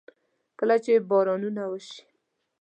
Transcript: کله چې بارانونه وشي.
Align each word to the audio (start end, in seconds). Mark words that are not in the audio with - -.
کله 0.59 0.75
چې 0.83 0.93
بارانونه 1.09 1.63
وشي. 1.71 1.99